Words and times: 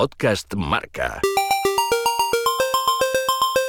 Podcast 0.00 0.54
Marca. 0.54 1.20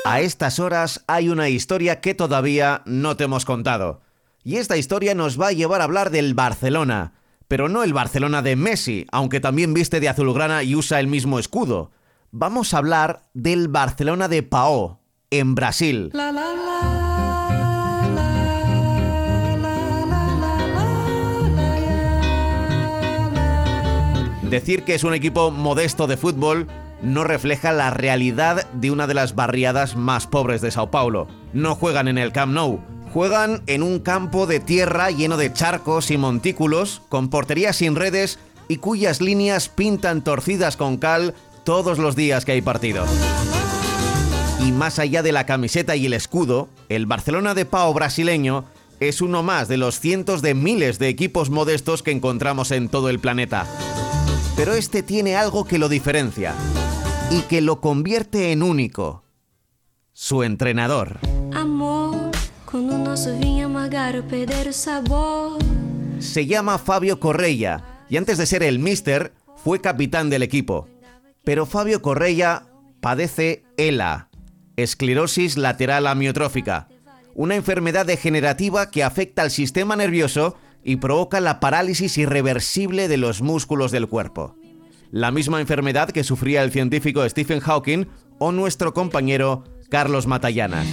A 0.05 0.21
estas 0.21 0.59
horas 0.59 1.03
hay 1.07 1.27
una 1.27 1.49
historia 1.49 2.01
que 2.01 2.13
todavía 2.13 2.83
no 2.85 3.17
te 3.17 3.23
hemos 3.23 3.45
contado. 3.45 4.01
Y 4.43 4.57
esta 4.57 4.77
historia 4.77 5.15
nos 5.15 5.41
va 5.41 5.47
a 5.47 5.53
llevar 5.53 5.81
a 5.81 5.85
hablar 5.85 6.11
del 6.11 6.35
Barcelona. 6.35 7.13
Pero 7.47 7.67
no 7.67 7.81
el 7.81 7.93
Barcelona 7.93 8.43
de 8.43 8.55
Messi, 8.55 9.07
aunque 9.11 9.39
también 9.39 9.73
viste 9.73 9.99
de 9.99 10.07
azulgrana 10.07 10.61
y 10.61 10.75
usa 10.75 10.99
el 10.99 11.07
mismo 11.07 11.39
escudo. 11.39 11.89
Vamos 12.29 12.75
a 12.75 12.77
hablar 12.77 13.23
del 13.33 13.67
Barcelona 13.67 14.27
de 14.27 14.43
Pau, 14.43 14.99
en 15.31 15.55
Brasil. 15.55 16.11
Decir 24.49 24.83
que 24.83 24.95
es 24.95 25.03
un 25.03 25.13
equipo 25.13 25.51
modesto 25.51 26.07
de 26.07 26.17
fútbol 26.17 26.67
no 27.03 27.23
refleja 27.23 27.71
la 27.71 27.91
realidad 27.91 28.67
de 28.71 28.89
una 28.89 29.05
de 29.05 29.13
las 29.13 29.35
barriadas 29.35 29.95
más 29.95 30.25
pobres 30.25 30.61
de 30.61 30.71
Sao 30.71 30.89
Paulo. 30.89 31.27
No 31.53 31.75
juegan 31.75 32.07
en 32.07 32.17
el 32.17 32.31
Camp 32.31 32.53
Nou, 32.53 32.79
juegan 33.13 33.61
en 33.67 33.83
un 33.83 33.99
campo 33.99 34.47
de 34.47 34.59
tierra 34.59 35.11
lleno 35.11 35.37
de 35.37 35.53
charcos 35.53 36.09
y 36.09 36.17
montículos, 36.17 37.03
con 37.09 37.29
porterías 37.29 37.75
sin 37.75 37.95
redes 37.95 38.39
y 38.67 38.77
cuyas 38.77 39.21
líneas 39.21 39.69
pintan 39.69 40.23
torcidas 40.23 40.77
con 40.77 40.97
cal 40.97 41.35
todos 41.63 41.99
los 41.99 42.15
días 42.15 42.43
que 42.43 42.53
hay 42.53 42.63
partido. 42.63 43.05
Y 44.65 44.71
más 44.71 44.97
allá 44.97 45.21
de 45.21 45.31
la 45.31 45.45
camiseta 45.45 45.95
y 45.95 46.07
el 46.07 46.13
escudo, 46.13 46.69
el 46.89 47.05
Barcelona 47.05 47.53
de 47.53 47.65
Pau 47.65 47.93
brasileño 47.93 48.65
es 48.99 49.21
uno 49.21 49.43
más 49.43 49.67
de 49.67 49.77
los 49.77 49.99
cientos 49.99 50.41
de 50.41 50.55
miles 50.55 50.97
de 50.97 51.07
equipos 51.07 51.51
modestos 51.51 52.01
que 52.01 52.11
encontramos 52.11 52.71
en 52.71 52.89
todo 52.89 53.09
el 53.09 53.19
planeta. 53.19 53.67
Pero 54.59 54.73
este 54.73 55.03
tiene 55.03 55.37
algo 55.37 55.63
que 55.63 55.77
lo 55.77 55.87
diferencia 55.87 56.53
y 57.31 57.43
que 57.43 57.61
lo 57.61 57.79
convierte 57.79 58.51
en 58.51 58.61
único. 58.61 59.23
Su 60.11 60.43
entrenador. 60.43 61.19
Se 66.19 66.45
llama 66.45 66.77
Fabio 66.77 67.21
Correia 67.21 68.03
y 68.09 68.17
antes 68.17 68.37
de 68.37 68.45
ser 68.45 68.63
el 68.63 68.79
mister 68.79 69.31
fue 69.55 69.79
capitán 69.79 70.29
del 70.29 70.43
equipo. 70.43 70.89
Pero 71.45 71.65
Fabio 71.65 72.01
Correia 72.01 72.63
padece 72.99 73.63
ELA, 73.77 74.27
esclerosis 74.75 75.55
lateral 75.55 76.05
amiotrófica, 76.05 76.89
una 77.33 77.55
enfermedad 77.55 78.05
degenerativa 78.05 78.91
que 78.91 79.05
afecta 79.05 79.41
al 79.41 79.51
sistema 79.51 79.95
nervioso 79.95 80.57
y 80.83 80.97
provoca 80.97 81.39
la 81.39 81.59
parálisis 81.59 82.17
irreversible 82.17 83.07
de 83.07 83.17
los 83.17 83.41
músculos 83.41 83.91
del 83.91 84.07
cuerpo. 84.07 84.55
La 85.11 85.31
misma 85.31 85.59
enfermedad 85.59 86.09
que 86.09 86.23
sufría 86.23 86.63
el 86.63 86.71
científico 86.71 87.27
Stephen 87.27 87.59
Hawking 87.59 88.05
o 88.37 88.51
nuestro 88.51 88.93
compañero 88.93 89.63
Carlos 89.89 90.27
Matallana. 90.27 90.83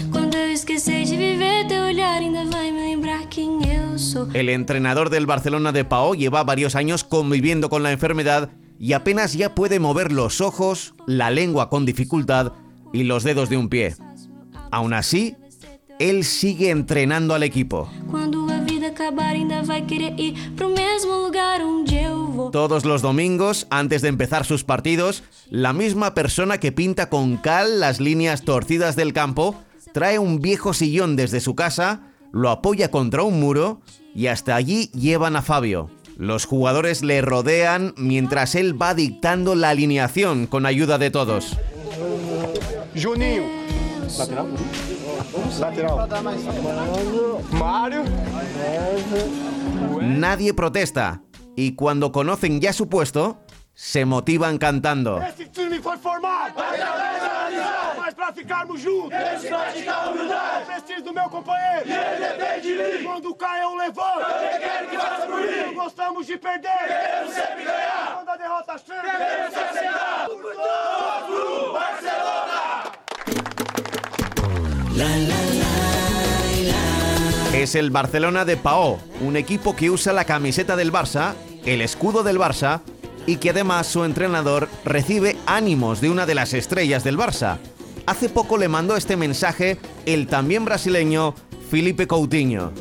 El 4.33 4.49
entrenador 4.49 5.11
del 5.11 5.27
Barcelona 5.27 5.73
de 5.73 5.85
Pau 5.85 6.15
lleva 6.15 6.45
varios 6.45 6.75
años 6.75 7.05
conviviendo 7.05 7.69
con 7.69 7.83
la 7.83 7.93
enfermedad 7.93 8.51
y 8.79 8.93
apenas 8.93 9.35
ya 9.35 9.55
puede 9.55 9.81
mover 9.81 10.13
los 10.13 10.41
ojos, 10.41 10.95
la 11.07 11.31
lengua 11.31 11.69
con 11.69 11.87
dificultad 11.87 12.53
y 12.93 13.05
los 13.05 13.25
dedos 13.25 13.49
de 13.49 13.57
un 13.57 13.69
pie. 13.69 13.95
Aún 14.71 14.95
así, 14.95 15.37
él 15.99 16.25
sigue 16.25 16.71
entrenando 16.71 17.35
al 17.35 17.43
equipo. 17.43 17.91
Todos 22.53 22.85
los 22.85 23.03
domingos, 23.03 23.67
antes 23.71 24.03
de 24.03 24.09
empezar 24.09 24.45
sus 24.45 24.65
partidos, 24.65 25.23
la 25.51 25.73
misma 25.73 26.15
persona 26.15 26.59
que 26.59 26.73
pinta 26.73 27.09
con 27.09 27.37
cal 27.37 27.81
las 27.81 28.01
líneas 28.01 28.43
torcidas 28.43 28.97
del 28.97 29.13
campo 29.13 29.55
trae 29.93 30.19
un 30.19 30.41
viejo 30.41 30.75
sillón 30.75 31.17
desde 31.17 31.41
su 31.41 31.55
casa, 31.55 32.01
lo 32.33 32.51
apoya 32.51 32.91
contra 32.91 33.23
un 33.23 33.41
muro 33.41 33.81
y 34.15 34.27
hasta 34.27 34.57
allí 34.57 34.91
llevan 34.93 35.37
a 35.37 35.43
Fabio. 35.43 35.91
Los 36.17 36.47
jugadores 36.47 37.03
le 37.03 37.21
rodean 37.21 37.93
mientras 37.97 38.55
él 38.55 38.81
va 38.81 38.95
dictando 38.95 39.55
la 39.55 39.71
alineación 39.71 40.47
con 40.47 40.65
ayuda 40.65 40.99
de 40.99 41.11
todos. 41.11 41.57
Juninho. 42.95 43.45
Mario. 45.53 47.41
Nadie 50.07 50.55
protesta. 50.55 51.23
Y 51.57 51.75
cuando 51.75 52.13
conocen 52.13 52.61
ya 52.61 52.73
su 52.73 52.89
puesto, 52.89 53.41
se 53.73 54.05
motivan 54.05 54.59
cantando. 54.59 55.21
La, 74.97 75.09
la, 75.19 75.36
es 77.67 77.75
el 77.75 77.91
Barcelona 77.91 78.45
de 78.45 78.57
Pau, 78.57 78.97
un 79.21 79.37
equipo 79.37 79.75
que 79.75 79.91
usa 79.91 80.13
la 80.13 80.25
camiseta 80.25 80.77
del 80.77 80.93
Barça 80.93 81.35
el 81.65 81.83
escudo 81.83 82.23
del 82.23 82.39
Barça 82.39 82.81
y 83.27 83.37
que 83.37 83.51
además 83.51 83.89
su 83.89 84.05
entrenador 84.05 84.69
recibe 84.85 85.37
ánimos 85.47 86.01
de 86.01 86.11
una 86.11 86.27
de 86.27 86.37
las 86.37 86.55
estrellas 86.55 87.03
del 87.03 87.19
Barça. 87.19 87.59
Hace 88.07 88.29
poco 88.29 88.57
le 88.57 88.69
mandó 88.69 88.97
este 88.97 89.17
mensaje 89.17 89.79
el 90.07 90.29
también 90.29 90.65
brasileño 90.65 91.35
Felipe 91.69 92.07
Coutinho. 92.07 92.73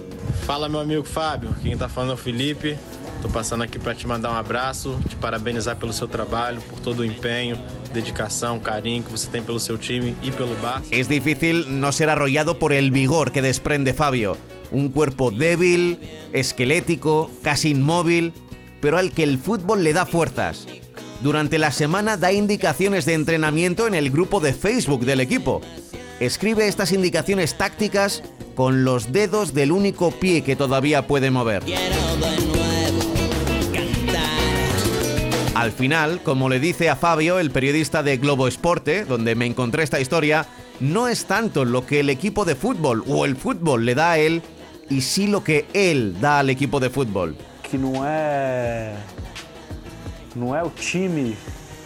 Fala 0.45 0.69
meu 0.69 0.81
amigo 0.81 1.03
Fábio, 1.03 1.49
quem 1.63 1.71
está 1.71 1.89
falando 1.89 2.11
é 2.11 2.13
o 2.13 2.17
Felipe. 2.17 2.77
Estou 3.15 3.31
passando 3.31 3.63
aqui 3.63 3.79
para 3.79 3.95
te 3.95 4.05
mandar 4.05 4.29
um 4.29 4.35
abraço, 4.35 4.99
te 5.09 5.15
parabenizar 5.15 5.75
pelo 5.77 5.91
seu 5.91 6.07
trabalho, 6.07 6.61
por 6.61 6.79
todo 6.79 6.99
o 6.99 7.05
empenho, 7.05 7.57
dedicação, 7.91 8.59
carinho 8.59 9.01
que 9.01 9.09
você 9.09 9.27
tem 9.27 9.41
pelo 9.41 9.59
seu 9.59 9.79
time 9.79 10.15
e 10.21 10.29
pelo 10.29 10.55
Barça. 10.57 10.85
Es 10.91 11.07
difícil 11.07 11.65
no 11.67 11.91
ser 11.91 12.09
arrollado 12.09 12.59
por 12.59 12.71
el 12.71 12.91
vigor 12.91 13.31
que 13.31 13.41
desprende 13.41 13.93
Fabio. 13.93 14.37
Un 14.71 14.89
cuerpo 14.89 15.31
débil, 15.31 15.99
esquelético, 16.33 17.31
casi 17.41 17.71
inmóvil, 17.71 18.33
pero 18.81 18.97
al 18.97 19.11
que 19.11 19.23
el 19.23 19.37
fútbol 19.37 19.83
le 19.83 19.93
da 19.93 20.05
fuerzas. 20.05 20.67
Durante 21.21 21.57
la 21.57 21.71
semana 21.71 22.17
da 22.17 22.31
indicaciones 22.33 23.05
de 23.05 23.13
entrenamiento 23.13 23.87
en 23.87 23.95
el 23.95 24.11
grupo 24.11 24.39
de 24.39 24.53
Facebook 24.53 25.05
del 25.05 25.21
equipo. 25.21 25.61
Escribe 26.19 26.67
estas 26.67 26.91
indicaciones 26.91 27.57
tácticas 27.57 28.23
con 28.55 28.83
los 28.83 29.11
dedos 29.11 29.53
del 29.53 29.71
único 29.71 30.11
pie 30.11 30.43
que 30.43 30.55
todavía 30.55 31.07
puede 31.07 31.31
mover. 31.31 31.63
Al 35.55 35.71
final, 35.71 36.21
como 36.21 36.49
le 36.49 36.59
dice 36.59 36.89
a 36.89 36.97
Fabio, 36.97 37.39
el 37.39 37.49
periodista 37.49 38.03
de 38.03 38.17
Globo 38.17 38.47
Esporte, 38.47 39.05
donde 39.05 39.35
me 39.35 39.45
encontré 39.45 39.83
esta 39.83 40.01
historia, 40.01 40.45
no 40.81 41.07
es 41.07 41.25
tanto 41.25 41.63
lo 41.63 41.85
que 41.85 42.01
el 42.01 42.09
equipo 42.09 42.43
de 42.43 42.55
fútbol 42.55 43.03
o 43.07 43.23
el 43.23 43.37
fútbol 43.37 43.85
le 43.85 43.95
da 43.95 44.11
a 44.11 44.17
él, 44.19 44.41
y 44.89 45.01
sí 45.01 45.27
lo 45.27 45.43
que 45.43 45.65
él 45.73 46.19
da 46.19 46.39
al 46.39 46.49
equipo 46.49 46.79
de 46.79 46.89
fútbol. 46.89 47.35
que 47.69 47.77
não 47.77 48.05
é 48.05 48.95
não 50.35 50.55
é 50.55 50.61
o 50.63 50.69
time 50.69 51.35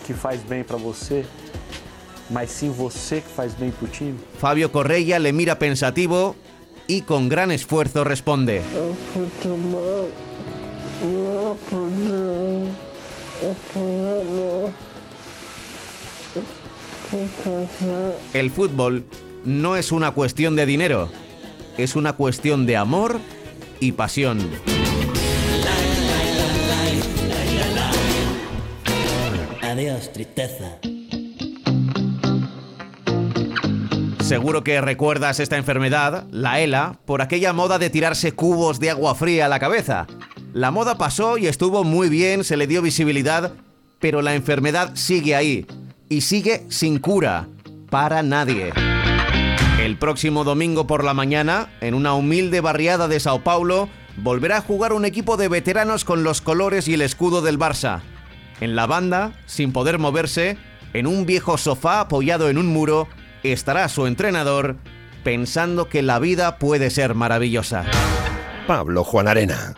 que 0.05 0.13
faz 0.13 0.41
bem 0.41 0.63
para 0.63 0.77
você, 0.77 1.23
mas 2.29 2.49
sim 2.49 2.71
você 2.71 3.21
que 3.21 3.29
faz 3.29 3.53
bem 3.53 3.71
para 3.71 3.85
o 3.85 3.87
time. 3.87 4.17
Fabio 4.39 4.69
Correia 4.71 5.19
le 5.19 5.31
mira 5.31 5.57
pensativo 5.59 6.35
y 6.87 7.01
con 7.01 7.29
gran 7.29 7.51
esfuerzo 7.51 8.03
responde. 8.03 8.61
El 18.33 18.51
fútbol 18.51 19.03
no 19.45 19.75
es 19.75 19.91
una 19.91 20.11
cuestión 20.11 20.55
de 20.55 20.65
dinero, 20.65 21.09
es 21.83 21.95
una 21.95 22.13
cuestión 22.13 22.65
de 22.65 22.77
amor 22.77 23.19
y 23.79 23.93
pasión. 23.93 24.39
Adiós, 29.61 30.11
tristeza. 30.11 30.79
Seguro 34.21 34.63
que 34.63 34.81
recuerdas 34.81 35.39
esta 35.39 35.57
enfermedad, 35.57 36.27
la 36.31 36.59
ELA, 36.59 36.99
por 37.05 37.21
aquella 37.21 37.53
moda 37.53 37.79
de 37.79 37.89
tirarse 37.89 38.33
cubos 38.33 38.79
de 38.79 38.91
agua 38.91 39.15
fría 39.15 39.45
a 39.45 39.49
la 39.49 39.59
cabeza. 39.59 40.05
La 40.53 40.71
moda 40.71 40.97
pasó 40.97 41.37
y 41.37 41.47
estuvo 41.47 41.83
muy 41.83 42.09
bien, 42.09 42.43
se 42.43 42.57
le 42.57 42.67
dio 42.67 42.81
visibilidad, 42.81 43.53
pero 43.99 44.21
la 44.21 44.35
enfermedad 44.35 44.91
sigue 44.95 45.35
ahí 45.35 45.65
y 46.09 46.21
sigue 46.21 46.65
sin 46.69 46.99
cura 46.99 47.47
para 47.89 48.21
nadie. 48.21 48.71
El 49.89 49.97
próximo 49.97 50.43
domingo 50.43 50.85
por 50.85 51.03
la 51.03 51.15
mañana, 51.15 51.67
en 51.81 51.95
una 51.95 52.13
humilde 52.13 52.61
barriada 52.61 53.07
de 53.07 53.19
Sao 53.19 53.43
Paulo, 53.43 53.89
volverá 54.17 54.57
a 54.57 54.61
jugar 54.61 54.93
un 54.93 55.03
equipo 55.03 55.35
de 55.35 55.47
veteranos 55.47 56.05
con 56.05 56.23
los 56.23 56.41
colores 56.41 56.87
y 56.87 56.93
el 56.93 57.01
escudo 57.01 57.41
del 57.41 57.57
Barça 57.57 58.01
En 58.61 58.75
la 58.75 58.85
banda, 58.85 59.31
sin 59.47 59.73
poder 59.73 59.97
moverse, 59.97 60.57
en 60.93 61.07
un 61.07 61.25
viejo 61.25 61.57
sofá 61.57 62.01
apoyado 62.01 62.49
en 62.49 62.59
un 62.59 62.67
muro, 62.67 63.07
estará 63.41 63.89
su 63.89 64.05
entrenador 64.05 64.77
pensando 65.23 65.89
que 65.89 66.03
la 66.03 66.19
vida 66.19 66.59
puede 66.59 66.91
ser 66.91 67.15
maravillosa. 67.15 67.85
Pablo 68.67 69.03
Juan 69.03 69.27
Arena. 69.27 69.73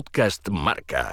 Podcast 0.00 0.48
Marca. 0.48 1.12